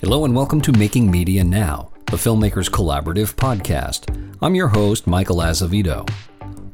[0.00, 4.32] Hello and welcome to Making Media Now, the Filmmakers Collaborative podcast.
[4.40, 6.08] I'm your host, Michael Azevedo.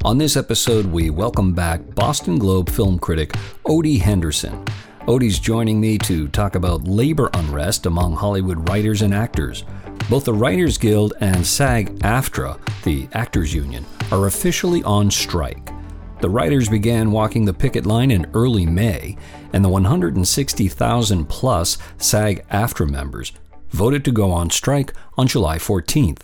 [0.04, 3.32] On this episode, we welcome back Boston Globe film critic
[3.64, 4.64] Odie Henderson.
[5.08, 9.64] Odie's joining me to talk about labor unrest among Hollywood writers and actors.
[10.08, 15.72] Both the Writers Guild and SAG AFTRA, the Actors Union, are officially on strike.
[16.20, 19.18] The writers began walking the picket line in early May,
[19.52, 23.32] and the 160,000 plus SAG AFTRA members
[23.70, 26.20] voted to go on strike on July 14th.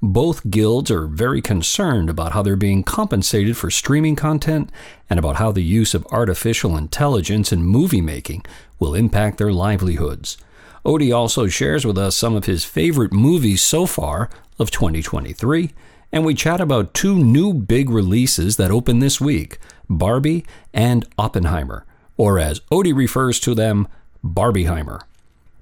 [0.00, 4.70] Both guilds are very concerned about how they're being compensated for streaming content
[5.10, 8.44] and about how the use of artificial intelligence in movie making
[8.78, 10.36] will impact their livelihoods.
[10.84, 14.28] Odie also shares with us some of his favorite movies so far
[14.58, 15.70] of 2023
[16.12, 19.58] and we chat about two new big releases that open this week
[19.88, 21.84] Barbie and Oppenheimer,
[22.16, 23.88] or as Odie refers to them,
[24.24, 25.00] Barbieheimer.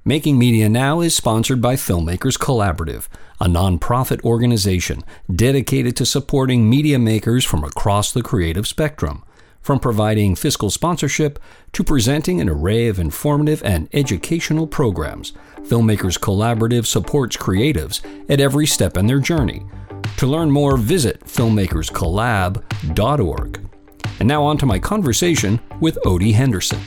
[0.05, 3.07] Making Media Now is sponsored by Filmmakers Collaborative,
[3.41, 9.23] a nonprofit organization dedicated to supporting media makers from across the creative spectrum.
[9.61, 11.39] From providing fiscal sponsorship
[11.73, 18.67] to presenting an array of informative and educational programs, Filmmakers Collaborative supports creatives at every
[18.67, 19.67] step in their journey
[20.17, 23.71] to learn more, visit filmmakerscollab.org.
[24.19, 26.81] And now on to my conversation with Odie Henderson.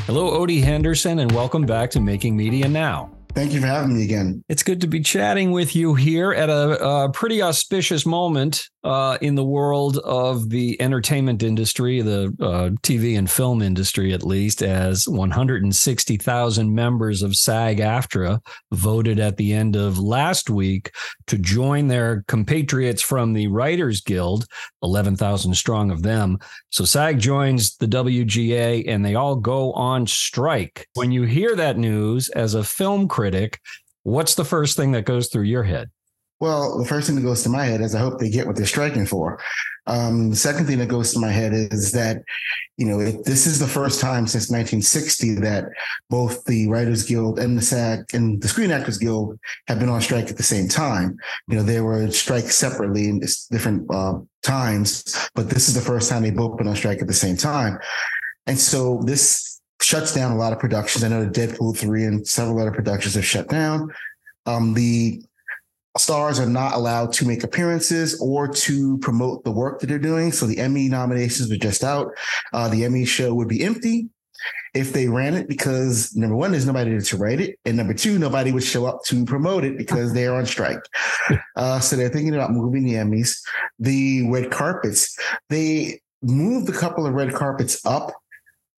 [0.00, 3.10] Hello, Odie Henderson, and welcome back to Making Media Now.
[3.34, 4.44] Thank you for having me again.
[4.48, 9.16] It's good to be chatting with you here at a, a pretty auspicious moment uh,
[9.20, 14.62] in the world of the entertainment industry, the uh, TV and film industry, at least,
[14.62, 18.40] as 160,000 members of SAG AFTRA
[18.72, 20.90] voted at the end of last week
[21.28, 24.46] to join their compatriots from the Writers Guild,
[24.82, 26.38] 11,000 strong of them.
[26.70, 30.88] So SAG joins the WGA and they all go on strike.
[30.94, 33.60] When you hear that news as a film critic,
[34.02, 35.90] what's the first thing that goes through your head?
[36.42, 38.56] Well, the first thing that goes to my head is I hope they get what
[38.56, 39.38] they're striking for.
[39.86, 42.20] Um, the second thing that goes to my head is that,
[42.76, 45.66] you know, it, this is the first time since 1960 that
[46.10, 49.38] both the Writers Guild and the SAG and the Screen Actors Guild
[49.68, 51.16] have been on strike at the same time.
[51.46, 53.20] You know, they were strikes separately in
[53.52, 57.06] different uh, times, but this is the first time they've both been on strike at
[57.06, 57.78] the same time.
[58.48, 61.04] And so this shuts down a lot of productions.
[61.04, 63.92] I know the Deadpool 3 and several other productions have shut down.
[64.44, 65.22] Um, the
[65.98, 70.32] stars are not allowed to make appearances or to promote the work that they're doing.
[70.32, 72.12] So the Emmy nominations were just out.
[72.52, 74.08] Uh, the Emmy show would be empty
[74.74, 78.18] if they ran it because number one, there's nobody to write it, and number two,
[78.18, 80.80] nobody would show up to promote it because they're on strike.
[81.56, 83.38] Uh, so they're thinking about moving the Emmys.
[83.78, 85.16] The red carpets,
[85.48, 88.12] they moved a couple of red carpets up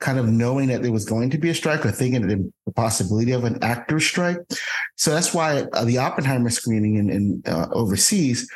[0.00, 3.32] kind of knowing that there was going to be a strike or thinking the possibility
[3.32, 4.38] of an actor strike.
[4.96, 8.50] So that's why uh, the Oppenheimer screening in, in uh, overseas,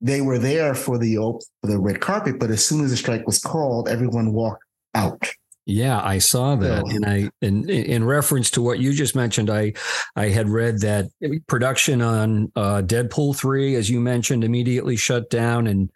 [0.00, 3.26] they were there for the for the red carpet, but as soon as the strike
[3.26, 4.62] was called, everyone walked
[4.94, 5.30] out.
[5.68, 9.72] Yeah, I saw that, and I in in reference to what you just mentioned, I
[10.14, 11.06] I had read that
[11.48, 15.90] production on uh, Deadpool three, as you mentioned, immediately shut down, and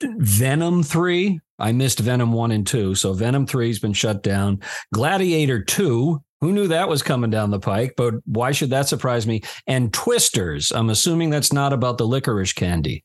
[0.00, 1.38] Venom three.
[1.58, 4.60] I missed Venom one and two, so Venom three has been shut down.
[4.92, 6.22] Gladiator two.
[6.40, 7.94] Who knew that was coming down the pike?
[7.96, 9.42] But why should that surprise me?
[9.66, 10.72] And Twisters.
[10.72, 13.02] I'm assuming that's not about the licorice candy.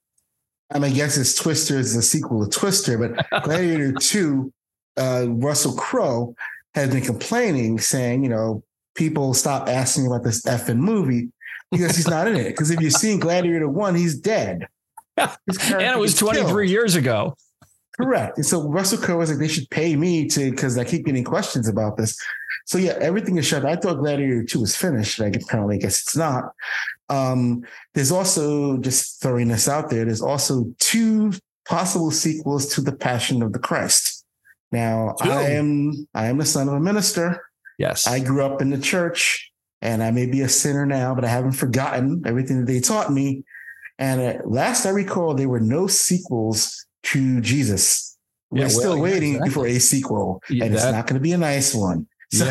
[0.74, 4.54] I mean, I guess it's Twisters, the sequel to Twister, but Gladiator 2
[4.98, 6.36] uh, Russell Crowe
[6.76, 8.64] has been complaining, saying, you know,
[8.96, 11.30] people stop asking about this effing movie
[11.72, 12.50] because he's not in it.
[12.50, 14.68] Because if you've seen Gladiator 1, he's dead.
[15.18, 16.70] and it was 23 killed.
[16.70, 17.36] years ago.
[18.00, 18.38] Correct.
[18.38, 21.26] And so Russell Crowe was like, they should pay me to, because I keep getting
[21.26, 22.18] questions about this.
[22.66, 23.66] So yeah, everything is shut.
[23.66, 25.20] I thought Gladiator 2 was finished.
[25.20, 26.54] Like apparently, I guess it's not.
[27.10, 31.34] Um, there's also just throwing this out there, there's also two
[31.68, 34.24] possible sequels to The Passion of the Christ.
[34.72, 37.42] Now, I am I am the son of a minister.
[37.80, 38.08] Yes.
[38.08, 39.52] I grew up in the church
[39.82, 43.12] and I may be a sinner now, but I haven't forgotten everything that they taught
[43.12, 43.44] me.
[43.98, 48.18] And uh, last I recall, there were no sequels to Jesus.
[48.52, 49.54] We're yeah, well, still waiting exactly.
[49.54, 52.08] for a sequel, and that, it's not going to be a nice one.
[52.32, 52.46] So,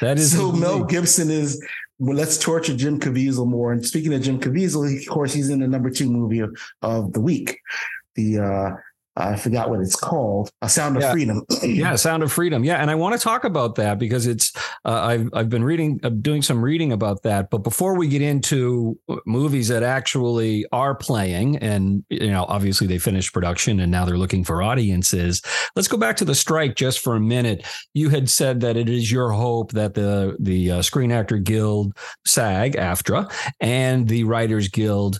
[0.00, 1.64] that is so Mel Gibson is.
[1.98, 3.72] Well, let's torture Jim Caviezel more.
[3.72, 7.12] And speaking of Jim Caviezel, of course, he's in the number two movie of, of
[7.12, 7.60] the week,
[8.16, 8.70] the uh,
[9.16, 10.50] I forgot what it's called.
[10.62, 11.12] A Sound of yeah.
[11.12, 11.44] Freedom.
[11.62, 12.64] yeah, Sound of Freedom.
[12.64, 14.52] Yeah, and I want to talk about that because it's
[14.86, 17.50] uh, I've I've been reading, uh, doing some reading about that.
[17.50, 22.98] But before we get into movies that actually are playing, and you know, obviously they
[22.98, 25.42] finished production and now they're looking for audiences.
[25.76, 27.66] Let's go back to the strike just for a minute.
[27.92, 31.94] You had said that it is your hope that the the uh, Screen Actor Guild,
[32.24, 33.30] SAG, AFTRA,
[33.60, 35.18] and the Writers Guild uh,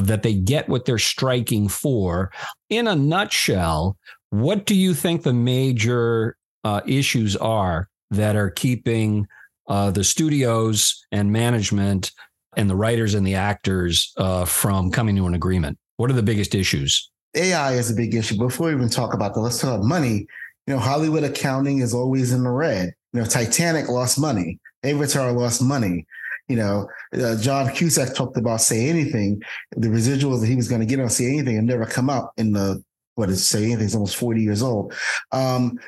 [0.00, 2.30] that they get what they're striking for.
[2.70, 3.96] In a nutshell,
[4.30, 9.26] what do you think the major uh, issues are that are keeping
[9.68, 12.12] uh, the studios and management
[12.56, 15.78] and the writers and the actors uh, from coming to an agreement?
[15.96, 17.10] What are the biggest issues?
[17.36, 18.36] AI is a big issue.
[18.36, 20.26] Before we even talk about that, let's talk about money.
[20.66, 22.92] You know, Hollywood accounting is always in the red.
[23.12, 24.58] You know, Titanic lost money.
[24.82, 26.06] Avatar lost money
[26.48, 29.42] you know, uh, John Cusack talked about say anything,
[29.76, 32.32] the residuals that he was going to get on say anything and never come up
[32.36, 32.82] in the
[33.14, 33.80] what is say anything?
[33.80, 34.92] He's almost 40 years old.
[35.32, 35.78] Um,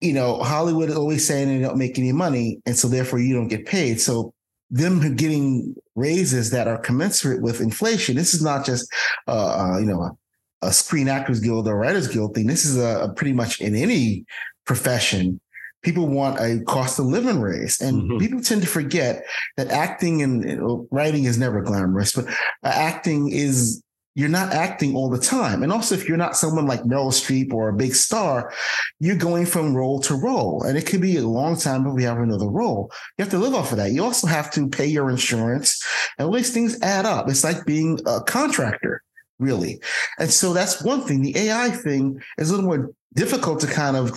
[0.00, 3.34] you know, Hollywood is always saying they don't make any money, and so therefore you
[3.34, 4.00] don't get paid.
[4.00, 4.32] So
[4.70, 8.16] them getting raises that are commensurate with inflation.
[8.16, 8.92] This is not just
[9.26, 12.46] uh, uh you know a, a, Screen Actors Guild or Writers Guild thing.
[12.46, 14.24] This is a, a pretty much in any
[14.66, 15.40] profession
[15.88, 17.80] people want a cost of living raise.
[17.80, 18.18] And mm-hmm.
[18.18, 19.24] people tend to forget
[19.56, 22.32] that acting and writing is never glamorous, but uh,
[22.64, 23.82] acting is
[24.14, 25.62] you're not acting all the time.
[25.62, 28.52] And also, if you're not someone like Meryl Streep or a big star,
[29.00, 30.62] you're going from role to role.
[30.64, 32.92] And it could be a long time before we have another role.
[33.16, 33.92] You have to live off of that.
[33.92, 35.82] You also have to pay your insurance.
[36.18, 37.30] And all these things add up.
[37.30, 39.02] It's like being a contractor,
[39.38, 39.80] really.
[40.18, 41.22] And so that's one thing.
[41.22, 44.12] The AI thing is a little more difficult to kind of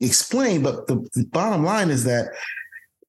[0.00, 0.62] explain.
[0.62, 2.32] But the, bottom line is that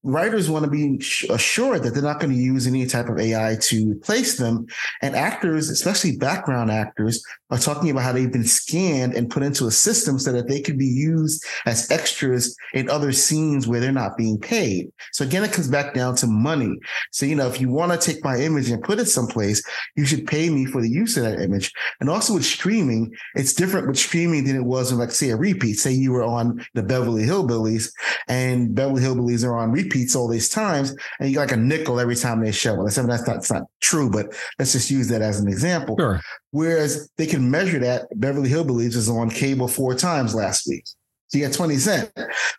[0.04, 0.98] writers want to be
[1.30, 4.66] assured that they're not going to use any type of AI to replace them.
[5.02, 9.68] And actors, especially background actors, are talking about how they've been scanned and put into
[9.68, 13.92] a system so that they could be used as extras in other scenes where they're
[13.92, 14.92] not being paid.
[15.14, 16.76] So again, it comes back down to money.
[17.12, 19.64] So, you know, if you want to take my image and put it someplace,
[19.96, 21.72] you should pay me for the use of that image.
[22.00, 25.38] And also with streaming, it's different with streaming than it was in like, say, a
[25.38, 25.76] repeat.
[25.76, 27.92] Say you were on the Beverly Hillbillies
[28.28, 32.00] and Beverly Hillbillies are on repeats all these times and you got like a nickel
[32.00, 32.76] every time they show.
[32.76, 35.96] Well, that's not, that's not true, but let's just use that as an example.
[35.98, 36.20] Sure.
[36.52, 40.86] Whereas they can measure that Beverly Hillbillies is on cable four times last week.
[41.28, 42.12] So you get 20 cents.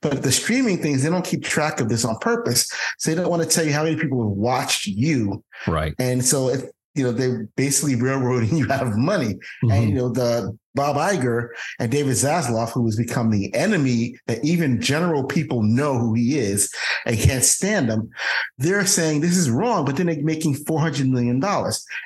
[0.03, 2.71] But the streaming things, they don't keep track of this on purpose.
[2.99, 5.43] So they don't want to tell you how many people have watched you.
[5.67, 5.95] Right.
[5.99, 6.65] And so if
[6.99, 9.35] you know, they're basically railroading you out of money.
[9.35, 9.71] Mm-hmm.
[9.71, 11.49] And, you know, the Bob Iger
[11.79, 16.39] and David Zaslav, who has become the enemy that even general people know who he
[16.39, 16.73] is
[17.07, 18.11] and can't stand him,
[18.59, 21.43] they're saying this is wrong, but then they're making $400 million.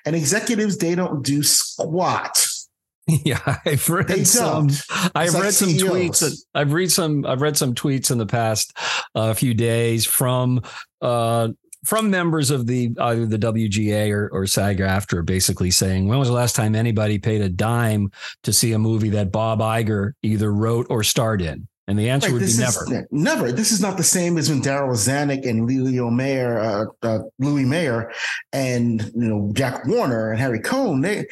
[0.07, 2.47] And executives, they don't do squat.
[3.25, 4.69] Yeah, I've read they some.
[4.69, 5.13] Don't.
[5.17, 6.45] I've read some tweets.
[6.55, 7.27] I've read some.
[7.27, 8.77] I've read some tweets in the past
[9.17, 10.63] uh, few days from
[11.01, 11.49] uh,
[11.85, 16.35] from members of the either the WGA or, or SAG-AFTRA basically saying, when was the
[16.35, 18.11] last time anybody paid a dime
[18.45, 21.67] to see a movie that Bob Iger either wrote or starred in?
[21.89, 23.09] And the answer right, would be never.
[23.11, 23.53] never.
[23.53, 27.65] This is not the same as when Darryl Zanuck and Leo Mayer, uh, uh, Louis
[27.65, 28.13] Mayer,
[28.53, 31.01] and you know Jack Warner and Harry Cohn.
[31.01, 31.27] They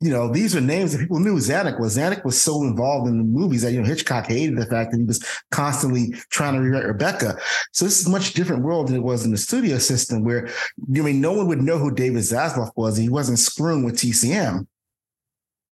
[0.00, 1.96] you know, these are names that people knew Zanuck was.
[1.96, 4.98] Zanuck was so involved in the movies that, you know, Hitchcock hated the fact that
[4.98, 7.38] he was constantly trying to rewrite Rebecca.
[7.72, 10.48] So this is a much different world than it was in the studio system where,
[10.48, 12.98] I mean, no one would know who David Zaslav was.
[12.98, 14.66] He wasn't screwing with TCM.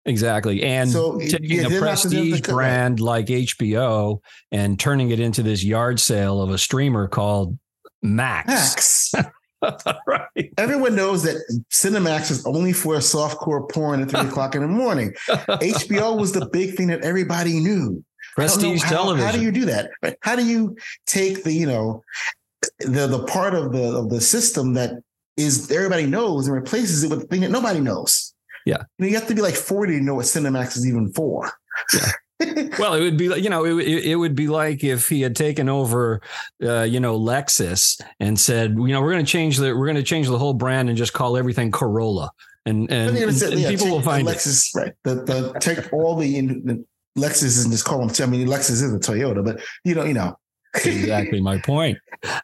[0.04, 0.62] Exactly.
[0.62, 4.20] And so, taking yeah, a prestige brand like HBO
[4.50, 7.58] and turning it into this yard sale of a streamer called
[8.02, 9.12] Max.
[9.14, 9.14] Max.
[10.06, 10.52] right.
[10.58, 11.36] Everyone knows that
[11.70, 15.12] Cinemax is only for softcore porn at three o'clock in the morning.
[15.28, 18.04] HBO was the big thing that everybody knew.
[18.34, 19.26] Prestige how, television.
[19.26, 19.90] How do you do that?
[20.20, 20.76] How do you
[21.06, 22.02] take the, you know,
[22.78, 25.02] the the part of the of the system that
[25.36, 28.34] is everybody knows and replaces it with the thing that nobody knows?
[28.64, 28.78] Yeah.
[28.98, 31.52] You, know, you have to be like 40 to know what Cinemax is even for.
[31.92, 32.12] Yeah
[32.78, 35.68] well, it would be you know it, it would be like if he had taken
[35.68, 36.20] over,
[36.62, 39.96] uh, you know, Lexus and said, you know, we're going to change the we're going
[39.96, 42.30] to change the whole brand and just call everything Corolla,
[42.66, 44.78] and and, and, and yeah, people will find Lexus, it.
[44.78, 44.92] right?
[45.04, 46.84] The, the take all the, the
[47.16, 48.10] Lexus and just call them.
[48.20, 50.36] I mean, Lexus is a Toyota, but you know, you know.
[50.74, 51.98] exactly my point.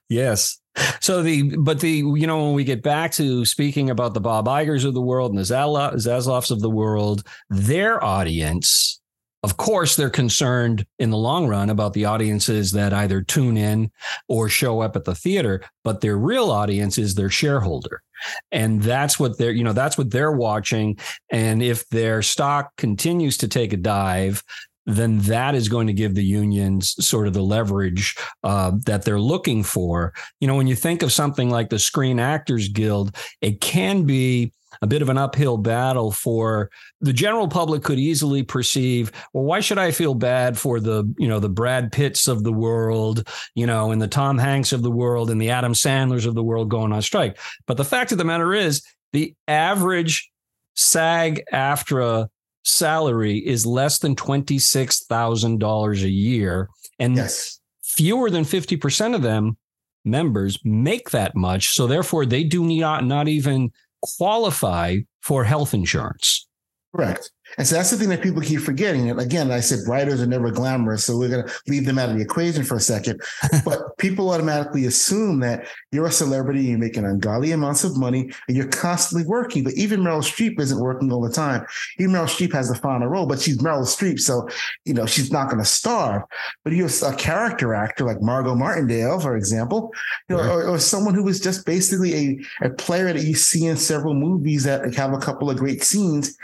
[0.08, 0.60] Yes.
[1.00, 4.46] So the but the you know when we get back to speaking about the Bob
[4.46, 8.97] Igers of the world and the Zaslavs of the world, their audience
[9.42, 13.90] of course, they're concerned in the long run about the audiences that either tune in
[14.28, 18.02] or show up at the theater, but their real audience is their shareholder.
[18.50, 20.98] And that's what they're, you know, that's what they're watching.
[21.30, 24.42] And if their stock continues to take a dive,
[24.86, 29.20] then that is going to give the unions sort of the leverage uh, that they're
[29.20, 30.14] looking for.
[30.40, 34.52] You know, when you think of something like the Screen Actors Guild, it can be
[34.82, 36.70] a bit of an uphill battle for
[37.00, 41.28] the general public could easily perceive well why should i feel bad for the you
[41.28, 44.90] know the brad pitts of the world you know and the tom hanks of the
[44.90, 48.18] world and the adam sandlers of the world going on strike but the fact of
[48.18, 48.82] the matter is
[49.12, 50.30] the average
[50.74, 52.28] sag aftra
[52.68, 56.68] salary is less than $26,000 a year.
[56.98, 57.60] And yes.
[57.82, 59.56] fewer than 50% of them
[60.04, 61.70] members make that much.
[61.70, 66.46] So therefore, they do not, not even qualify for health insurance.
[66.94, 67.30] Correct.
[67.56, 69.10] And so that's the thing that people keep forgetting.
[69.10, 72.10] And again, I said writers are never glamorous, so we're going to leave them out
[72.10, 73.22] of the equation for a second.
[73.64, 78.56] but people automatically assume that you're a celebrity, you're making ungodly amounts of money, and
[78.56, 79.64] you're constantly working.
[79.64, 81.64] But even Meryl Streep isn't working all the time.
[81.98, 84.48] Even Meryl Streep has a final role, but she's Meryl Streep, so
[84.84, 86.22] you know she's not going to starve.
[86.64, 89.92] But you're a character actor like Margot Martindale, for example,
[90.28, 90.50] you know, right.
[90.50, 92.14] or, or, someone who is just basically
[92.62, 95.82] a, a player that you see in several movies that have a couple of great
[95.82, 96.36] scenes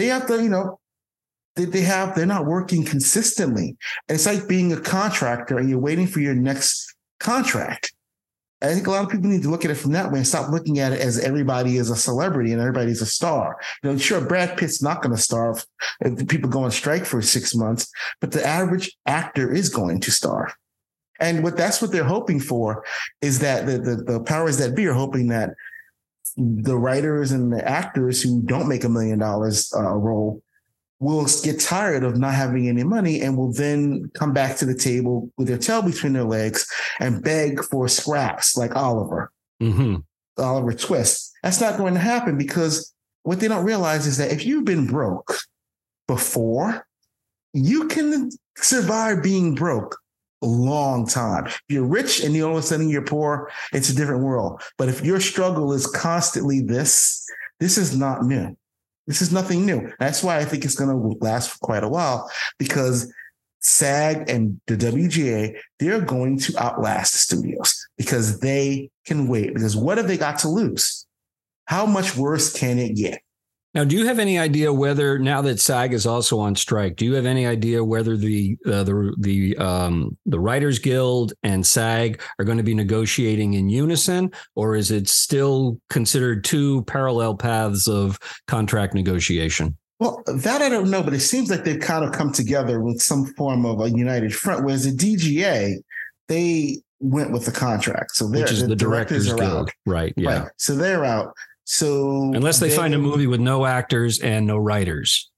[0.00, 0.80] they have to, you know,
[1.56, 3.76] they, they have, they're not working consistently.
[4.08, 7.92] It's like being a contractor and you're waiting for your next contract.
[8.62, 10.26] I think a lot of people need to look at it from that way and
[10.26, 13.58] stop looking at it as everybody is a celebrity and everybody's a star.
[13.82, 15.64] You know, sure, Brad Pitt's not going to starve
[16.00, 17.90] if people go on strike for six months,
[18.20, 20.54] but the average actor is going to starve.
[21.20, 22.84] And what that's what they're hoping for
[23.20, 25.50] is that the, the, the powers that be are hoping that
[26.40, 30.42] the writers and the actors who don't make a million dollars uh, a role
[30.98, 34.74] will get tired of not having any money and will then come back to the
[34.74, 36.66] table with their tail between their legs
[37.00, 39.32] and beg for scraps like Oliver,
[39.62, 39.96] mm-hmm.
[40.38, 41.32] Oliver Twist.
[41.42, 44.86] That's not going to happen because what they don't realize is that if you've been
[44.86, 45.34] broke
[46.06, 46.86] before,
[47.54, 49.98] you can survive being broke
[50.46, 51.46] long time.
[51.46, 54.62] If you're rich and you all of a sudden you're poor, it's a different world.
[54.78, 57.26] But if your struggle is constantly this,
[57.58, 58.56] this is not new.
[59.06, 59.92] This is nothing new.
[59.98, 63.12] That's why I think it's going to last for quite a while because
[63.60, 69.54] SAG and the WGA, they're going to outlast the studios because they can wait.
[69.54, 71.06] Because what have they got to lose?
[71.66, 73.20] How much worse can it get?
[73.72, 77.04] Now, do you have any idea whether now that SAG is also on strike, do
[77.04, 82.20] you have any idea whether the uh, the the um, the Writers Guild and SAG
[82.38, 87.86] are going to be negotiating in unison, or is it still considered two parallel paths
[87.86, 89.76] of contract negotiation?
[90.00, 93.00] Well, that I don't know, but it seems like they've kind of come together with
[93.00, 94.64] some form of a united front.
[94.64, 95.76] Whereas the DGA,
[96.26, 99.74] they went with the contract, so which is the, the directors, directors Guild, out.
[99.86, 100.14] right?
[100.16, 100.50] Yeah, right.
[100.56, 101.34] so they're out.
[101.72, 105.30] So unless they, find a movie with no actors and no writers.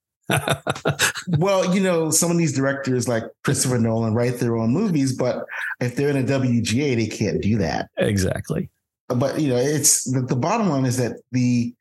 [1.36, 5.44] well, you know, some of these directors like Christopher Nolan write their own movies, but
[5.82, 7.90] if they're in a WGA, they can't do that.
[7.98, 8.70] Exactly.
[9.08, 11.74] But you know, it's the, the bottom line is that the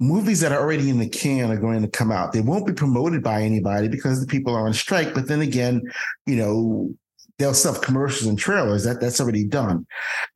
[0.00, 2.32] movies that are already in the can are going to come out.
[2.32, 5.14] They won't be promoted by anybody because the people are on strike.
[5.14, 5.80] But then again,
[6.26, 6.92] you know,
[7.38, 8.84] they'll sell commercials and trailers.
[8.84, 9.86] That that's already done.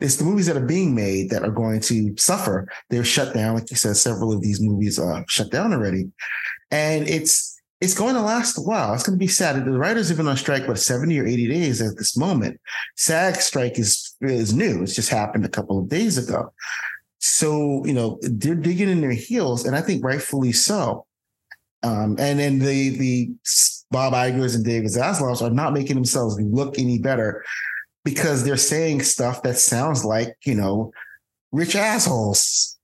[0.00, 2.68] It's the movies that are being made that are going to suffer.
[2.90, 3.96] They're shut down, like you said.
[3.96, 6.10] Several of these movies are shut down already,
[6.70, 8.92] and it's it's going to last a while.
[8.92, 9.64] It's going to be sad.
[9.64, 12.60] The writers have been on strike what seventy or eighty days at this moment.
[12.96, 14.82] SAG strike is is new.
[14.82, 16.52] It's just happened a couple of days ago.
[17.18, 21.06] So you know they're digging in their heels, and I think rightfully so.
[21.82, 23.30] Um, and then the the
[23.90, 27.44] Bob Igers and David Zaslavs are not making themselves look any better
[28.04, 30.92] because they're saying stuff that sounds like you know
[31.52, 32.78] rich assholes.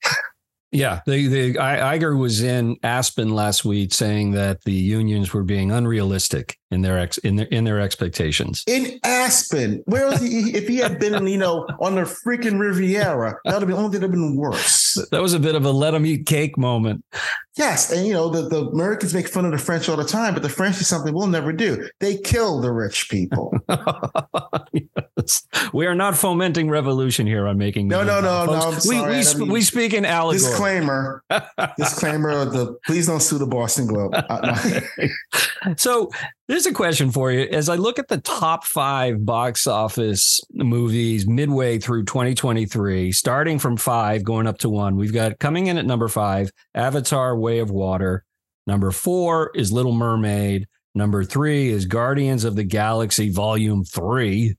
[0.72, 5.70] Yeah, the the Iger was in Aspen last week saying that the unions were being
[5.70, 8.64] unrealistic in their ex in their in their expectations.
[8.66, 10.56] In Aspen, where was he?
[10.56, 13.98] if he had been, you know, on the freaking Riviera, that would have been only
[13.98, 14.94] have been worse.
[15.10, 17.04] That was a bit of a let them eat cake moment.
[17.56, 20.34] Yes, and you know the, the Americans make fun of the French all the time,
[20.34, 21.88] but the French is something we'll never do.
[22.00, 23.56] They kill the rich people.
[24.72, 25.46] yes.
[25.72, 27.88] We are not fomenting revolution here on making.
[27.88, 28.52] No, no, no, no.
[28.52, 30.50] I'm we we, sp- we speak in allegory.
[30.50, 31.24] Disclaimer.
[31.78, 32.44] disclaimer.
[32.44, 34.12] The please don't sue the Boston Globe.
[34.14, 34.54] Uh,
[34.98, 35.74] no.
[35.76, 36.10] so
[36.48, 37.40] Here's a question for you.
[37.50, 43.76] As I look at the top five box office movies midway through 2023, starting from
[43.76, 47.72] five, going up to one, we've got coming in at number five, Avatar Way of
[47.72, 48.24] Water.
[48.64, 50.68] Number four is Little Mermaid.
[50.94, 54.54] Number three is Guardians of the Galaxy Volume Three.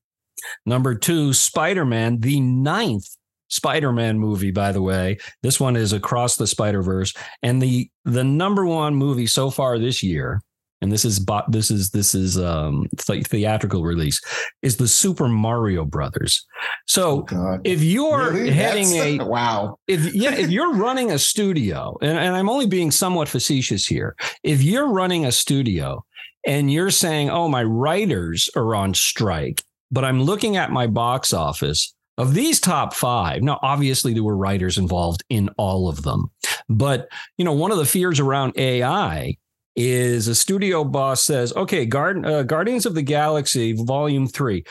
[0.65, 3.07] Number two, Spider Man, the ninth
[3.47, 5.19] Spider Man movie, by the way.
[5.41, 7.13] This one is Across the Spider Verse.
[7.41, 10.41] And the, the number one movie so far this year
[10.81, 14.21] and this is this is this is um theatrical release
[14.61, 16.45] is the Super Mario Brothers.
[16.85, 18.51] So oh if you're really?
[18.51, 22.67] heading That's, a wow, if yeah, if you're running a studio, and, and I'm only
[22.67, 26.03] being somewhat facetious here, if you're running a studio
[26.45, 31.33] and you're saying, oh, my writers are on strike, but I'm looking at my box
[31.33, 36.31] office of these top five, now obviously there were writers involved in all of them,
[36.69, 39.37] but you know one of the fears around AI
[39.77, 44.65] is a studio boss says, "Okay, Guard, uh, Guardians of the Galaxy Volume Three,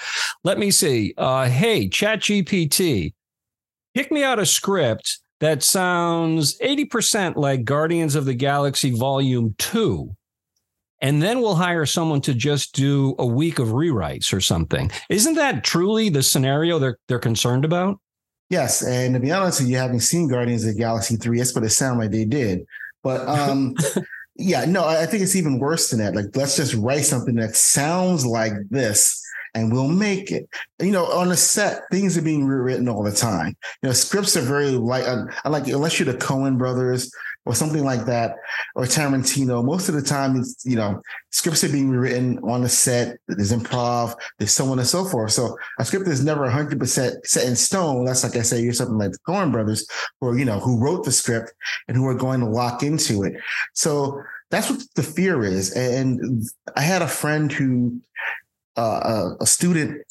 [0.45, 1.15] let me see.
[1.17, 3.15] Uh, hey, ChatGPT,
[3.95, 9.55] pick me out a script that sounds eighty percent like Guardians of the Galaxy Volume
[9.57, 10.15] Two
[11.01, 14.91] and then we'll hire someone to just do a week of rewrites or something.
[15.11, 17.99] Isn't that truly the scenario they're they're concerned about?
[18.49, 21.55] Yes, and to be honest with you, having seen Guardians of the Galaxy three, that's
[21.55, 22.65] what it sounded like they did.
[23.03, 23.75] But um,
[24.39, 26.15] yeah, no, I think it's even worse than that.
[26.15, 29.23] Like, let's just write something that sounds like this,
[29.55, 30.49] and we'll make it.
[30.81, 33.57] You know, on a set, things are being rewritten all the time.
[33.83, 37.11] You know, scripts are very like, uh, like unless you're the Coen brothers
[37.47, 38.37] or something like that,
[38.75, 39.65] or Tarantino.
[39.65, 41.01] Most of the time, it's you know
[41.31, 43.17] scripts are being rewritten on the set.
[43.29, 44.15] There's improv.
[44.39, 45.33] There's so on and so forth.
[45.33, 48.05] So a script is never 100 percent set in stone.
[48.05, 49.89] That's like I say, you're something like the Coen Brothers,
[50.21, 51.55] or you know who wrote the script
[51.89, 53.35] and who are going to lock into it.
[53.73, 55.73] So that's what the fear is.
[55.73, 56.45] And
[56.77, 58.01] I had a friend who,
[58.77, 60.06] uh, a student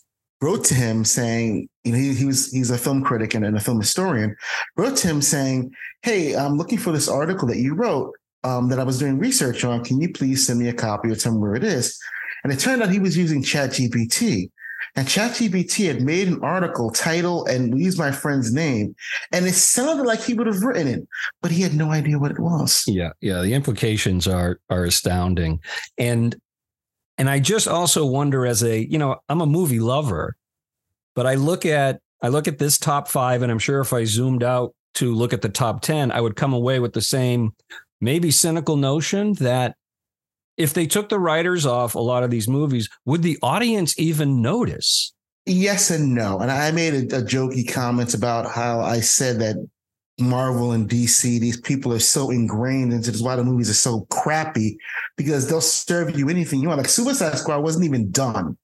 [0.45, 3.57] wrote to him saying, you know, he, he was he's a film critic and, and,
[3.57, 4.35] a film historian,
[4.77, 5.73] wrote to him saying,
[6.03, 9.63] Hey, I'm looking for this article that you wrote um, that I was doing research
[9.63, 9.83] on.
[9.83, 11.97] Can you please send me a copy or tell me where it is?
[12.43, 14.51] And it turned out he was using ChatGPT.
[14.95, 18.95] And ChatGPT had made an article title and used my friend's name.
[19.31, 21.07] And it sounded like he would have written it,
[21.41, 22.83] but he had no idea what it was.
[22.85, 23.13] Yeah.
[23.19, 23.41] Yeah.
[23.41, 25.59] The implications are are astounding.
[25.97, 26.35] And
[27.17, 30.35] and I just also wonder as a, you know, I'm a movie lover,
[31.15, 34.05] but I look at I look at this top five, and I'm sure if I
[34.05, 37.53] zoomed out to look at the top 10, I would come away with the same
[38.01, 39.75] maybe cynical notion that
[40.57, 44.41] if they took the writers off a lot of these movies, would the audience even
[44.41, 45.13] notice?
[45.45, 46.39] Yes and no.
[46.39, 49.57] And I made a, a jokey comments about how I said that
[50.19, 54.07] Marvel and DC, these people are so ingrained into this, why the movies are so
[54.09, 54.77] crappy
[55.17, 56.79] because they'll serve you anything you want.
[56.79, 58.57] Like Suicide Squad wasn't even done.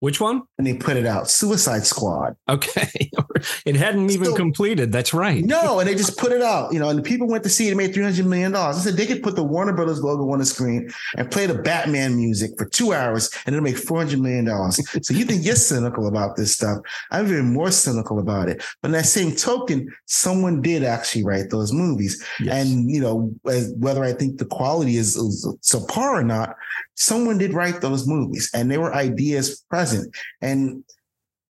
[0.00, 0.42] Which one?
[0.58, 2.36] And they put it out, Suicide Squad.
[2.48, 3.10] Okay,
[3.64, 4.92] it hadn't even completed.
[4.92, 5.44] That's right.
[5.44, 6.72] No, and they just put it out.
[6.72, 7.72] You know, and the people went to see it.
[7.72, 8.76] It made three hundred million dollars.
[8.76, 11.54] I said they could put the Warner Brothers logo on the screen and play the
[11.54, 14.80] Batman music for two hours, and it'll make four hundred million dollars.
[15.06, 16.78] so you think you're cynical about this stuff?
[17.10, 18.62] I'm even more cynical about it.
[18.82, 22.54] But in that same token, someone did actually write those movies, yes.
[22.54, 26.56] and you know, whether I think the quality is, is subpar or not,
[26.94, 30.14] someone did write those movies and there were ideas present.
[30.40, 30.84] And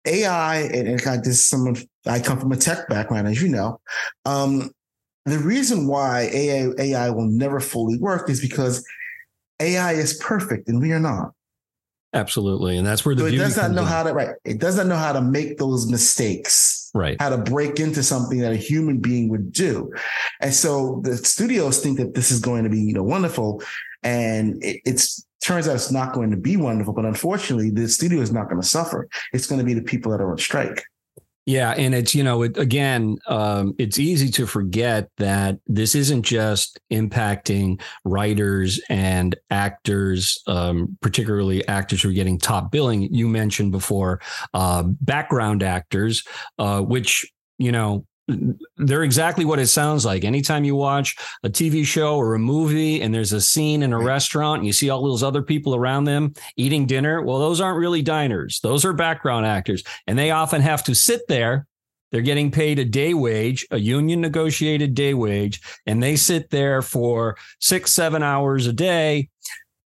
[0.07, 3.49] AI, and, and kind of this someone I come from a tech background, as you
[3.49, 3.81] know.
[4.25, 4.71] Um,
[5.25, 8.85] the reason why AI, AI will never fully work is because
[9.61, 11.33] AI is perfect and we are not.
[12.15, 12.77] Absolutely.
[12.77, 13.89] And that's where the so it does not know in.
[13.89, 14.35] how to right.
[14.45, 16.91] It does not know how to make those mistakes.
[16.95, 17.17] Right.
[17.19, 19.91] How to break into something that a human being would do.
[20.41, 23.63] And so the studios think that this is going to be, you know, wonderful.
[24.03, 26.93] And it, it's turns out it's not going to be wonderful.
[26.93, 29.09] But unfortunately, the studio is not going to suffer.
[29.33, 30.85] It's going to be the people that are on strike.
[31.45, 36.23] Yeah, and it's you know it, again, um, it's easy to forget that this isn't
[36.23, 43.13] just impacting writers and actors, um, particularly actors who are getting top billing.
[43.13, 44.21] You mentioned before
[44.55, 46.23] uh, background actors,
[46.61, 47.29] uh, which
[47.59, 48.07] you know
[48.77, 50.25] they're exactly what it sounds like.
[50.25, 53.99] Anytime you watch a TV show or a movie and there's a scene in a
[53.99, 57.79] restaurant and you see all those other people around them eating dinner, well, those aren't
[57.79, 58.61] really diners.
[58.63, 59.83] Those are background actors.
[60.07, 61.67] And they often have to sit there.
[62.13, 66.83] They're getting paid a day wage, a union negotiated day wage, and they sit there
[66.83, 69.31] for six, seven hours a day.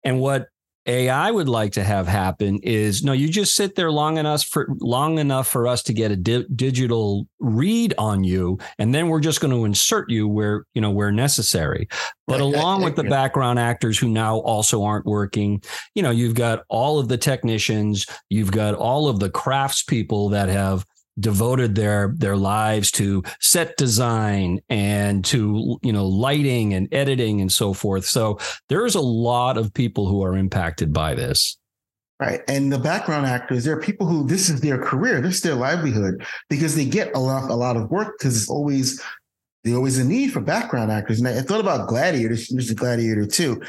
[0.03, 0.47] And what
[0.87, 4.67] AI would like to have happen is no, you just sit there long enough for
[4.79, 9.19] long enough for us to get a di- digital read on you, and then we're
[9.19, 11.87] just going to insert you where you know where necessary.
[12.27, 15.61] But along with the background actors who now also aren't working,
[15.95, 20.49] you know, you've got all of the technicians, you've got all of the craftspeople that
[20.49, 20.85] have
[21.19, 27.51] devoted their their lives to set design and to you know lighting and editing and
[27.51, 28.05] so forth.
[28.05, 31.57] So there's a lot of people who are impacted by this.
[32.19, 32.41] Right.
[32.47, 35.21] And the background actors there are people who this is their career.
[35.21, 38.49] This is their livelihood because they get a lot a lot of work because it's
[38.49, 39.01] always
[39.65, 41.19] there's always a need for background actors.
[41.19, 43.61] And I thought about Gladiator, there's Gladiator too,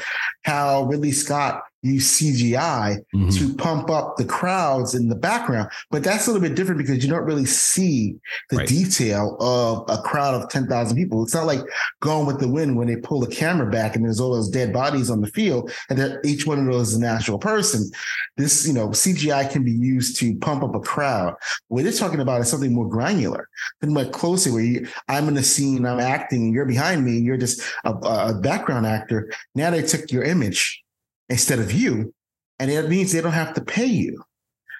[0.43, 3.29] how Ridley Scott use CGI mm-hmm.
[3.29, 5.69] to pump up the crowds in the background.
[5.91, 8.15] But that's a little bit different because you don't really see
[8.49, 8.67] the right.
[8.67, 11.23] detail of a crowd of 10,000 people.
[11.23, 11.61] It's not like
[11.99, 14.73] Gone with the Wind when they pull the camera back and there's all those dead
[14.73, 17.89] bodies on the field and that each one of those is a natural person.
[18.37, 21.35] This, you know, CGI can be used to pump up a crowd.
[21.67, 23.47] What they're talking about is something more granular,
[23.81, 27.37] and more closely where you, I'm in the scene, I'm acting, you're behind me, you're
[27.37, 29.31] just a, a background actor.
[29.55, 30.83] Now they took your image
[31.29, 32.13] instead of you.
[32.59, 34.23] And it means they don't have to pay you.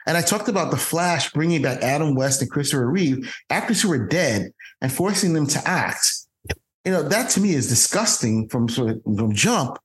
[0.07, 3.89] And I talked about the Flash bringing back Adam West and Christopher Reeve, actors who
[3.89, 6.07] were dead, and forcing them to act.
[6.85, 9.77] You know, that to me is disgusting from sort of from jump.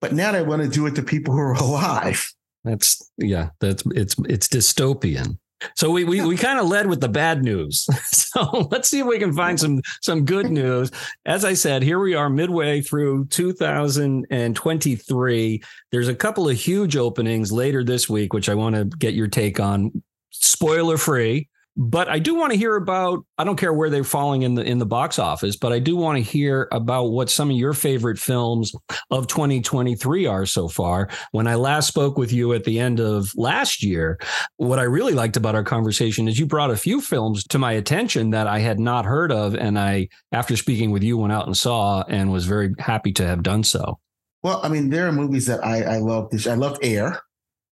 [0.00, 2.32] But now they want to do it to people who are alive.
[2.64, 5.38] That's yeah, that's it's it's dystopian.
[5.74, 7.86] So we we, we kind of led with the bad news.
[8.06, 10.92] so let's see if we can find some some good news.
[11.26, 15.62] As I said, here we are midway through 2023.
[15.90, 19.28] There's a couple of huge openings later this week, which I want to get your
[19.28, 20.02] take on.
[20.30, 21.48] Spoiler free.
[21.80, 24.64] But I do want to hear about, I don't care where they're falling in the
[24.64, 27.72] in the box office, but I do want to hear about what some of your
[27.72, 28.74] favorite films
[29.12, 31.08] of 2023 are so far.
[31.30, 34.18] When I last spoke with you at the end of last year,
[34.56, 37.70] what I really liked about our conversation is you brought a few films to my
[37.70, 39.54] attention that I had not heard of.
[39.54, 43.26] And I, after speaking with you, went out and saw and was very happy to
[43.26, 44.00] have done so.
[44.42, 46.32] Well, I mean, there are movies that I, I love.
[46.44, 47.20] I love Air.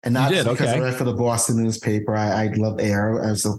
[0.02, 0.78] And not did, because okay.
[0.78, 2.16] I read for the Boston newspaper.
[2.16, 3.22] I, I love Air.
[3.22, 3.58] as a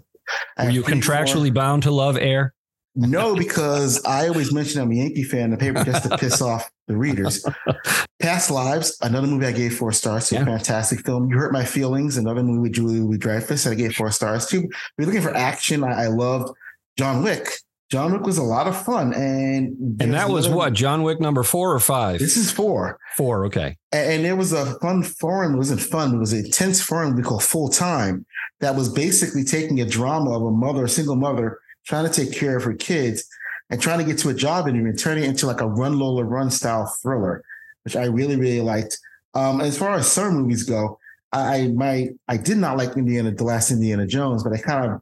[0.57, 2.53] were you contractually bound to love air?
[2.93, 5.51] No, because I always mention I'm a Yankee fan.
[5.51, 7.45] The paper just to piss off the readers.
[8.21, 10.35] Past Lives, another movie I gave four stars to.
[10.35, 10.45] Yeah.
[10.45, 11.29] Fantastic film.
[11.29, 14.67] You Hurt My Feelings, another movie with Julia Louis Dreyfus, I gave four stars to.
[14.97, 15.85] We're looking for action.
[15.85, 16.53] I, I loved
[16.97, 17.47] John Wick.
[17.89, 21.43] John Wick was a lot of fun, and and that was what John Wick number
[21.43, 22.19] four or five.
[22.19, 22.97] This is four.
[23.17, 23.75] Four, okay.
[23.91, 25.55] And, and it was a fun forum.
[25.55, 26.15] It wasn't fun.
[26.15, 28.25] It was an intense forum we call full time.
[28.61, 32.33] That was basically taking a drama of a mother, a single mother, trying to take
[32.33, 33.27] care of her kids
[33.69, 35.97] and trying to get to a job interview and turning it into like a Run
[35.97, 37.43] Lola Run style thriller,
[37.83, 38.99] which I really really liked.
[39.33, 40.99] Um, as far as summer movies go,
[41.31, 45.01] I my I did not like Indiana, the last Indiana Jones, but I kind of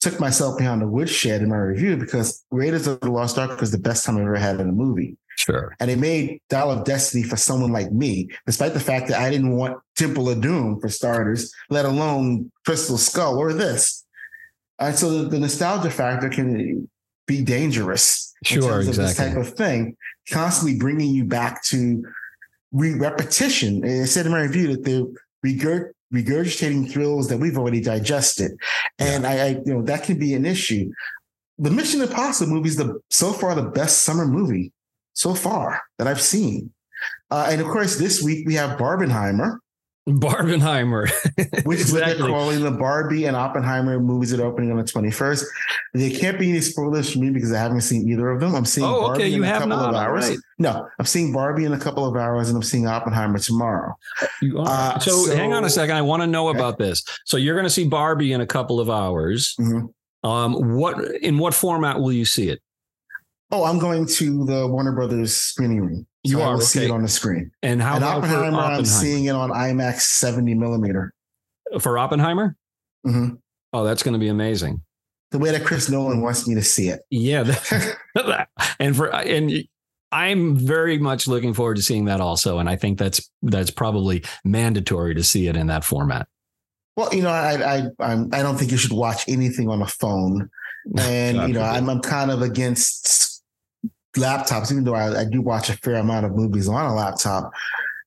[0.00, 3.72] took myself behind the woodshed in my review because Raiders of the Lost Ark was
[3.72, 5.16] the best time I ever had in a movie.
[5.46, 5.76] Sure.
[5.78, 9.30] And it made Dial of Destiny for someone like me, despite the fact that I
[9.30, 14.04] didn't want Temple of Doom for starters, let alone Crystal Skull or this.
[14.80, 16.88] And so the, the nostalgia factor can
[17.28, 18.34] be dangerous.
[18.42, 19.04] Sure, exactly.
[19.04, 19.96] this type of thing,
[20.30, 22.04] constantly bringing you back to
[22.72, 23.84] re- repetition.
[23.84, 25.14] And I said in my review that the
[25.46, 28.50] regurg- regurgitating thrills that we've already digested.
[28.98, 29.30] And yeah.
[29.30, 30.90] I, I, you know, that can be an issue.
[31.58, 34.72] The Mission Impossible movie is the so far the best summer movie
[35.16, 36.70] so far that I've seen.
[37.30, 39.58] Uh, and of course, this week we have Barbenheimer.
[40.08, 41.10] Barbenheimer,
[41.64, 42.22] which is exactly.
[42.22, 45.44] what they're calling the Barbie and Oppenheimer movies that are opening on the 21st.
[45.94, 48.54] There can't be any spoilers for me because I haven't seen either of them.
[48.54, 49.28] I'm seeing oh, Barbie okay.
[49.28, 50.28] you in a have couple not, of hours.
[50.28, 50.38] Right.
[50.58, 53.96] No, I'm seeing Barbie in a couple of hours and I'm seeing Oppenheimer tomorrow.
[54.40, 54.66] You are.
[54.68, 55.96] Uh, so, so, hang on a second.
[55.96, 56.58] I want to know okay.
[56.58, 57.02] about this.
[57.24, 59.56] So you're going to see Barbie in a couple of hours.
[59.58, 60.28] Mm-hmm.
[60.28, 62.60] Um, what in what format will you see it?
[63.50, 66.06] Oh, I'm going to the Warner Brothers screening room.
[66.26, 66.50] So you are.
[66.50, 66.64] Will okay.
[66.64, 67.52] see it on the screen.
[67.62, 68.74] And how and Oppenheimer, Oppenheimer?
[68.78, 71.12] I'm seeing it on IMAX 70 millimeter.
[71.78, 72.56] For Oppenheimer?
[73.06, 73.36] Mm-hmm.
[73.72, 74.82] Oh, that's going to be amazing.
[75.30, 77.02] The way that Chris Nolan wants me to see it.
[77.10, 77.54] Yeah.
[78.80, 79.66] and for and
[80.12, 82.58] I'm very much looking forward to seeing that also.
[82.58, 86.28] And I think that's that's probably mandatory to see it in that format.
[86.96, 89.86] Well, you know, I I I'm, I don't think you should watch anything on a
[89.86, 90.48] phone,
[90.98, 93.35] and God you know, I'm I'm kind of against
[94.16, 97.52] laptops, even though I, I, do watch a fair amount of movies on a laptop,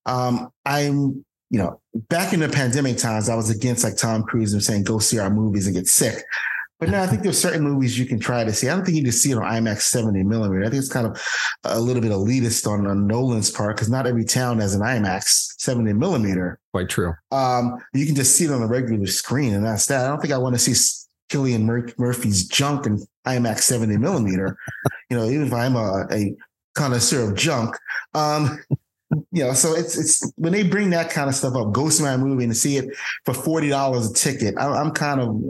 [0.06, 4.54] um, I'm, you know, back in the pandemic times, I was against like Tom Cruise
[4.54, 6.24] and saying, go see our movies and get sick.
[6.80, 8.70] But now I think there's certain movies you can try to see.
[8.70, 10.64] I don't think you can see it on IMAX 70 millimeter.
[10.64, 11.22] I think it's kind of
[11.66, 15.56] a little bit elitist on, on Nolan's part because not every town has an IMAX
[15.58, 16.58] 70 millimeter.
[16.72, 17.14] Quite true.
[17.32, 20.06] Um, you can just see it on a regular screen, and that's that.
[20.06, 20.74] I don't think I want to see
[21.30, 24.58] Cillian Mur- Murphy's junk and IMAX 70 millimeter.
[25.10, 26.36] you know, even if I'm a, a
[26.76, 27.76] connoisseur of junk.
[28.14, 28.60] Um,
[29.32, 32.04] you know, so it's it's when they bring that kind of stuff up, go see
[32.04, 34.56] my movie and see it for forty dollars a ticket.
[34.58, 35.42] I, am kind of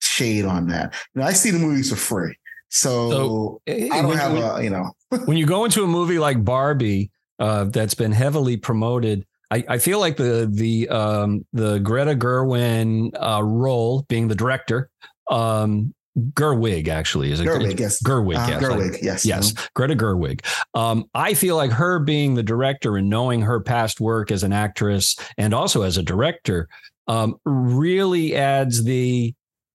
[0.00, 0.94] shade on that.
[1.14, 2.36] You know, I see the movies for free,
[2.68, 4.92] so, so I don't when, have a you know.
[5.24, 9.26] when you go into a movie like Barbie, uh, that's been heavily promoted.
[9.50, 14.88] I, I feel like the the um, the Greta Gerwig uh, role, being the director,
[15.30, 18.02] um, Gerwig actually is it Gerwig, yes.
[18.02, 18.62] Gerwig, Uh, yes.
[18.62, 19.24] Gerwig, yes.
[19.24, 19.68] Yes, Mhm.
[19.74, 20.44] Greta Gerwig.
[20.74, 24.52] Um, I feel like her being the director and knowing her past work as an
[24.52, 26.68] actress and also as a director
[27.06, 29.34] um, really adds the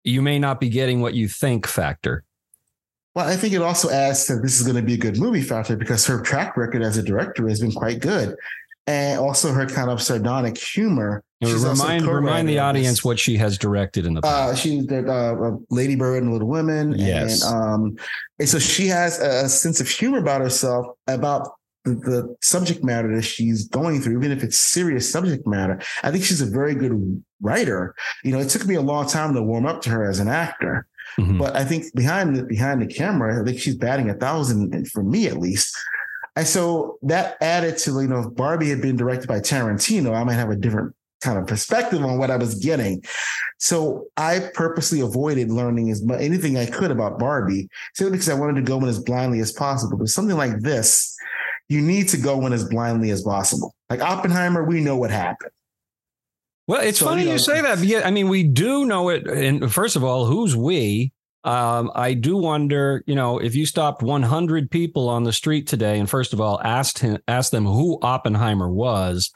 [0.05, 2.25] you may not be getting what you think factor.
[3.15, 5.43] Well, I think it also adds to this is going to be a good movie
[5.43, 8.35] factor because her track record as a director has been quite good.
[8.87, 11.23] And also her kind of sardonic humor.
[11.45, 14.63] She's remind remind the audience what she has directed in the Uh, past.
[14.63, 16.95] she did uh, Lady Bird and Little Women.
[16.99, 17.43] Yes.
[17.45, 17.97] And, um,
[18.39, 21.49] and so she has a, sense of humor about herself, about
[21.85, 25.81] the, the subject matter that she's going through, even if it's serious subject matter.
[26.03, 27.95] I think she's a very good writer.
[28.23, 30.29] You know, it took me a long time to warm up to her as an
[30.29, 30.87] actor,
[31.19, 31.39] Mhm.
[31.39, 35.03] but I think behind the behind the camera, I think she's batting a thousand for
[35.03, 35.75] me at least.
[36.41, 40.25] And so that added to, you know, if Barbie had been directed by Tarantino, I
[40.25, 43.05] might have a different kind of perspective on what I was getting.
[43.59, 48.35] So I purposely avoided learning as much anything I could about Barbie, simply because I
[48.41, 49.99] wanted to go in as blindly as possible.
[49.99, 51.15] But something like this,
[51.69, 53.75] you need to go in as blindly as possible.
[53.91, 55.53] Like Oppenheimer, we know what happened.
[56.67, 57.81] Well, it's So, funny you you, say that.
[57.81, 59.27] Yeah, I mean, we do know it.
[59.27, 61.13] And first of all, who's we?
[61.43, 65.99] Um, I do wonder, you know, if you stopped 100 people on the street today,
[65.99, 69.31] and first of all, asked him, asked them who Oppenheimer was.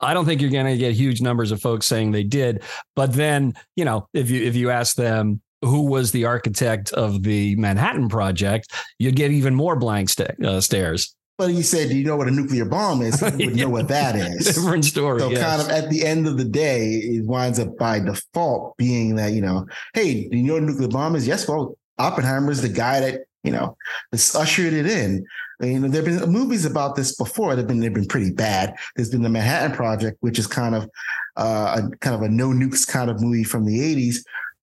[0.00, 2.62] I don't think you're going to get huge numbers of folks saying they did.
[2.96, 7.22] But then, you know, if you if you ask them who was the architect of
[7.22, 11.14] the Manhattan Project, you'd get even more blank sta- uh, stares.
[11.40, 13.22] But you said, do you know what a nuclear bomb is?
[13.38, 14.44] You would know what that is.
[14.44, 15.20] Different story.
[15.20, 15.40] So yes.
[15.40, 19.32] kind of at the end of the day, it winds up by default being that,
[19.32, 21.26] you know, hey, do you know what a nuclear bomb is?
[21.26, 23.74] Yes, well, Oppenheimer is the guy that, you know,
[24.12, 25.24] that's ushered it in.
[25.60, 27.56] And, you know, there have been movies about this before.
[27.56, 28.74] They've been they've been pretty bad.
[28.94, 30.90] There's been the Manhattan Project, which is kind of
[31.38, 34.16] uh, a kind of a no nukes kind of movie from the 80s,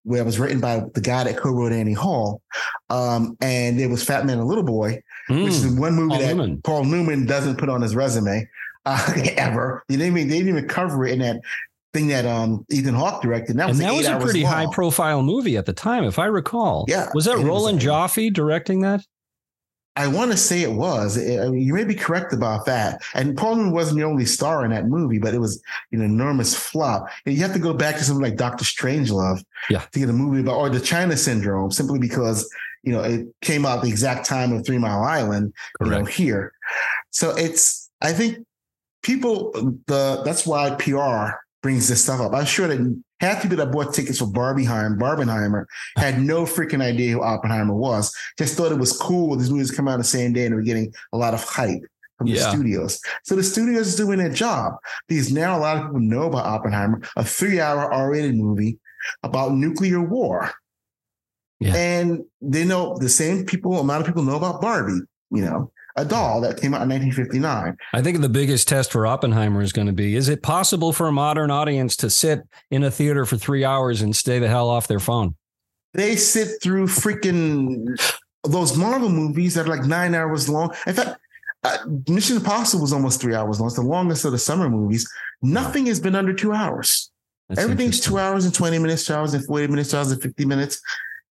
[0.03, 2.43] where it was written by the guy that co-wrote Annie Hall.
[2.91, 5.79] Um, and there was Fat Man and Little Boy, which is Mm.
[5.79, 6.61] one movie Paul that Newman.
[6.63, 8.47] Paul Newman doesn't put on his resume
[8.85, 9.83] uh, ever.
[9.89, 11.41] They didn't even they didn't even cover it in that
[11.93, 13.51] thing that um Ethan Hawke directed.
[13.51, 14.53] And that was, and that was a pretty long.
[14.53, 16.85] high profile movie at the time, if I recall.
[16.87, 19.01] Yeah, Was that it was Roland Joffe directing that?
[19.95, 21.17] I want to say it was.
[21.17, 23.01] I mean, you may be correct about that.
[23.15, 25.59] And Paul Newman wasn't the only star in that movie, but it was
[25.91, 27.07] an enormous flop.
[27.25, 29.79] And you have to go back to something like Doctor Strangelove Yeah.
[29.91, 32.47] to get a movie about or the China Syndrome, simply because
[32.88, 35.54] you know it came out the exact time of Three Mile Island.
[35.82, 36.54] you know, here.
[37.12, 38.45] So it's, I think
[39.04, 39.52] people,
[39.88, 42.34] the that's why PR brings this stuff up.
[42.34, 45.65] I'm sure that half the people that bought tickets for Barbieheim, Barbenheimer
[45.97, 48.15] had no freaking idea who Oppenheimer was.
[48.38, 49.36] Just thought it was cool.
[49.36, 51.84] These movies come out the same day and they were getting a lot of hype
[52.17, 53.00] from the studios.
[53.23, 54.73] So the studios is doing their job
[55.08, 58.80] because now a lot of people know about Oppenheimer, a three-hour R-rated movie
[59.23, 60.52] about nuclear war.
[61.59, 61.75] Yeah.
[61.75, 66.05] And they know the same people, amount of people know about Barbie, you know, a
[66.05, 67.75] doll that came out in 1959.
[67.93, 71.07] I think the biggest test for Oppenheimer is going to be is it possible for
[71.07, 74.69] a modern audience to sit in a theater for three hours and stay the hell
[74.69, 75.35] off their phone?
[75.93, 77.99] They sit through freaking
[78.43, 80.73] those Marvel movies that are like nine hours long.
[80.85, 81.19] In fact,
[81.63, 83.67] uh, Mission Impossible was almost three hours long.
[83.67, 85.09] It's the longest of the summer movies.
[85.41, 87.11] Nothing has been under two hours.
[87.49, 90.21] That's Everything's two hours and 20 minutes, two hours and 40 minutes, two hours and
[90.21, 90.81] 50 minutes.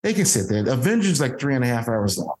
[0.03, 0.67] They can sit there.
[0.67, 2.35] Avengers like three and a half hours long.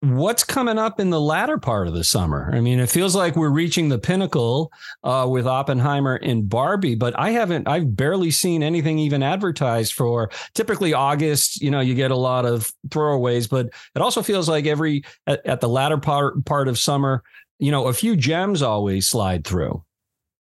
[0.00, 2.50] What's coming up in the latter part of the summer?
[2.52, 4.70] I mean, it feels like we're reaching the pinnacle
[5.02, 10.30] uh, with Oppenheimer and Barbie, but I haven't, I've barely seen anything even advertised for.
[10.54, 14.66] Typically, August, you know, you get a lot of throwaways, but it also feels like
[14.66, 17.22] every at, at the latter part part of summer,
[17.58, 19.82] you know, a few gems always slide through.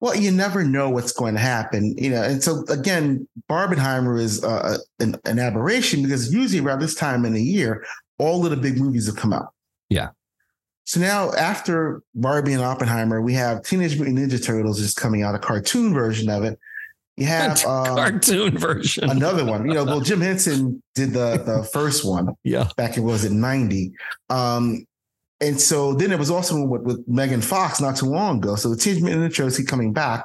[0.01, 2.23] Well, you never know what's going to happen, you know.
[2.23, 7.33] And so again, Barbenheimer is uh, an, an aberration because usually around this time in
[7.33, 7.85] the year,
[8.19, 9.49] all of the big movies have come out.
[9.89, 10.11] Yeah.
[10.85, 15.35] So now after Barbie and Oppenheimer, we have Teenage Mutant Ninja Turtles just coming out,
[15.35, 16.59] a cartoon version of it.
[17.17, 19.11] You have um, Cartoon version.
[19.11, 19.67] another one.
[19.67, 22.69] You know, well, Jim Henson did the the first one Yeah.
[22.77, 23.93] back in was it 90
[24.31, 24.87] um
[25.41, 28.57] and so then it was also with, with Megan Fox not too long ago.
[28.57, 30.25] So the Teenage Mutant Ninja Turtles keep coming back.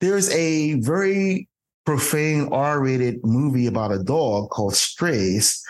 [0.00, 1.48] There's a very
[1.84, 5.62] profane R-rated movie about a dog called Strays,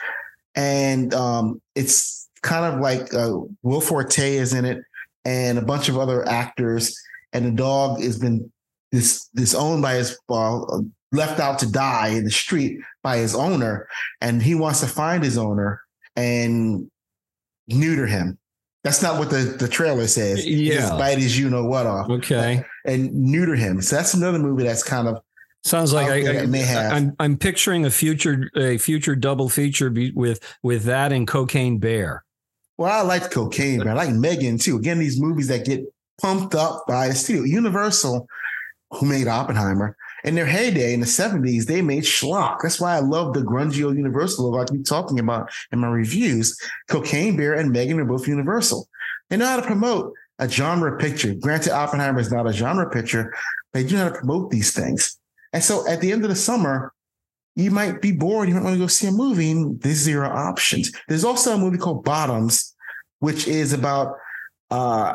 [0.55, 4.83] and um, it's kind of like uh, Will Forte is in it,
[5.25, 6.97] and a bunch of other actors.
[7.33, 8.51] And the dog has been
[8.91, 10.81] dis- disowned by his uh,
[11.13, 13.89] left out to die in the street by his owner,
[14.21, 15.81] and he wants to find his owner
[16.17, 16.91] and
[17.69, 18.39] neuter him.
[18.83, 20.47] That's not what the, the trailer says.
[20.47, 20.75] Yeah.
[20.75, 22.65] Just bite his you know what off Okay.
[22.87, 23.83] and neuter him.
[23.83, 25.23] So that's another movie that's kind of
[25.63, 26.91] Sounds like I, I, may have.
[26.91, 32.25] I'm I'm picturing a future a future double feature with with that and Cocaine Bear.
[32.79, 33.91] Well, I like Cocaine Bear.
[33.91, 34.79] I like Megan too.
[34.79, 35.83] Again, these movies that get
[36.23, 37.43] pumped up by a studio.
[37.43, 38.27] Universal,
[38.93, 42.59] who made Oppenheimer, in their heyday in the 70s, they made schlock.
[42.63, 45.89] That's why I love the grungy old Universal logo I keep talking about in my
[45.89, 46.59] reviews.
[46.89, 48.89] Cocaine Bear and Megan are both Universal.
[49.29, 51.35] They know how to promote a genre picture.
[51.35, 53.33] Granted, Oppenheimer is not a genre picture,
[53.73, 55.19] but they do know how to promote these things.
[55.53, 56.93] And so at the end of the summer,
[57.57, 58.49] you might be bored.
[58.49, 59.51] You might want to go see a movie.
[59.51, 60.93] And these are your options.
[61.09, 62.75] There's also a movie called Bottoms,
[63.19, 64.17] which is about
[64.71, 65.15] uh,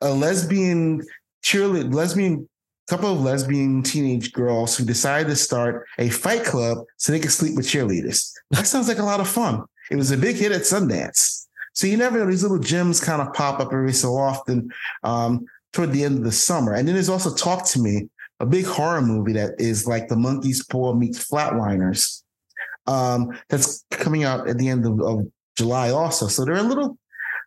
[0.00, 1.02] a lesbian
[1.44, 2.48] cheerleader, lesbian
[2.88, 7.32] couple of lesbian teenage girls who decided to start a fight club so they could
[7.32, 8.30] sleep with cheerleaders.
[8.50, 9.64] That sounds like a lot of fun.
[9.90, 11.46] It was a big hit at Sundance.
[11.72, 14.70] So you never know, these little gems kind of pop up every so often
[15.02, 16.74] um, toward the end of the summer.
[16.74, 20.16] And then there's also Talk to Me, a big horror movie that is like the
[20.16, 22.22] Monkey's Paw meets Flatliners.
[22.86, 26.28] Um, that's coming out at the end of, of July also.
[26.28, 26.98] So there are little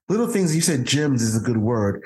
[0.10, 0.56] little things.
[0.56, 2.04] You said gems is a good word.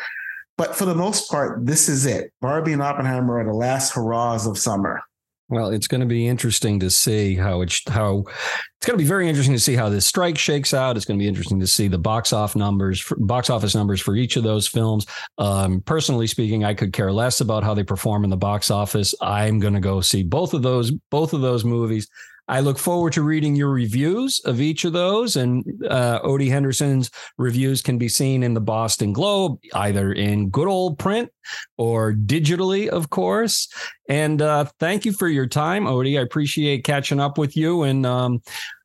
[0.62, 2.32] But for the most part, this is it.
[2.40, 5.02] Barbie and Oppenheimer are the last hurrahs of summer.
[5.50, 9.08] Well, it's going to be interesting to see how it how it's going to be
[9.08, 10.98] very interesting to see how this strike shakes out.
[10.98, 14.16] It's going to be interesting to see the box off numbers, box office numbers for
[14.16, 15.08] each of those films.
[15.40, 19.16] Um, personally speaking, I could care less about how they perform in the box office.
[19.20, 22.08] I'm going to go see both of those both of those movies.
[22.48, 25.36] I look forward to reading your reviews of each of those.
[25.36, 30.68] And uh, Odie Henderson's reviews can be seen in the Boston Globe, either in good
[30.68, 31.32] old print
[31.78, 33.70] or digitally, of course.
[34.10, 36.20] And uh, thank you for your time, Odie.
[36.20, 37.84] I appreciate catching up with you.
[37.84, 38.42] And um,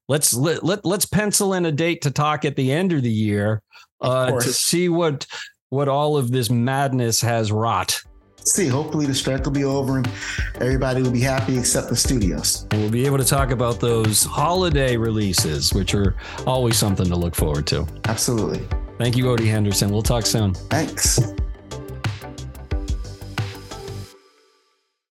[0.09, 3.11] let's let, let let's pencil in a date to talk at the end of the
[3.11, 3.63] year
[4.01, 5.27] uh, to see what
[5.71, 8.01] what all of this madness has wrought
[8.47, 8.69] see.
[8.69, 10.09] Hopefully, the strike will be over and
[10.57, 12.67] everybody will be happy except the studios.
[12.71, 17.17] And we'll be able to talk about those holiday releases, which are always something to
[17.17, 17.87] look forward to.
[18.05, 18.67] Absolutely.
[18.99, 19.91] Thank you, Odie Henderson.
[19.91, 20.55] We'll talk soon.
[20.55, 21.21] Thanks.